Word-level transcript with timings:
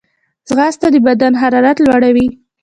ځغاسته 0.47 0.87
د 0.93 0.95
بدن 1.07 1.33
حرارت 1.41 1.77
لوړوي 1.85 2.27